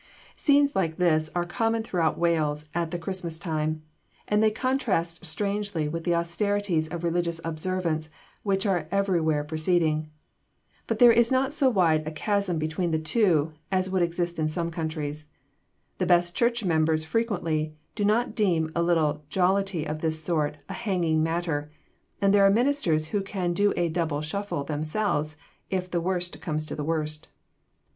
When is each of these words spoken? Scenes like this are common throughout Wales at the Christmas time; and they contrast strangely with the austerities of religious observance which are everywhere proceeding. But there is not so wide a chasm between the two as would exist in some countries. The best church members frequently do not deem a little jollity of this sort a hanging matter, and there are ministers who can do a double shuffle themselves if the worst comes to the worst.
Scenes 0.35 0.75
like 0.75 0.97
this 0.97 1.29
are 1.35 1.45
common 1.45 1.83
throughout 1.83 2.17
Wales 2.17 2.67
at 2.73 2.89
the 2.89 2.97
Christmas 2.97 3.37
time; 3.37 3.83
and 4.27 4.41
they 4.41 4.49
contrast 4.49 5.23
strangely 5.23 5.87
with 5.87 6.05
the 6.05 6.15
austerities 6.15 6.87
of 6.87 7.03
religious 7.03 7.39
observance 7.45 8.09
which 8.41 8.65
are 8.65 8.87
everywhere 8.89 9.43
proceeding. 9.43 10.09
But 10.87 10.97
there 10.97 11.11
is 11.11 11.31
not 11.31 11.53
so 11.53 11.69
wide 11.69 12.07
a 12.07 12.11
chasm 12.11 12.57
between 12.57 12.89
the 12.89 12.97
two 12.97 13.53
as 13.71 13.91
would 13.91 14.01
exist 14.01 14.39
in 14.39 14.47
some 14.47 14.71
countries. 14.71 15.27
The 15.99 16.07
best 16.07 16.33
church 16.33 16.63
members 16.65 17.05
frequently 17.05 17.75
do 17.93 18.03
not 18.03 18.33
deem 18.33 18.71
a 18.75 18.81
little 18.81 19.21
jollity 19.29 19.85
of 19.85 20.01
this 20.01 20.19
sort 20.23 20.57
a 20.67 20.73
hanging 20.73 21.21
matter, 21.21 21.69
and 22.19 22.33
there 22.33 22.43
are 22.43 22.49
ministers 22.49 23.09
who 23.09 23.21
can 23.21 23.53
do 23.53 23.71
a 23.77 23.87
double 23.87 24.21
shuffle 24.21 24.63
themselves 24.63 25.37
if 25.69 25.91
the 25.91 26.01
worst 26.01 26.41
comes 26.41 26.65
to 26.65 26.75
the 26.75 26.83
worst. 26.83 27.27